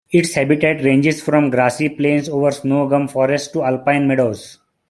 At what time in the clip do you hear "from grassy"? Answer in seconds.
1.21-1.87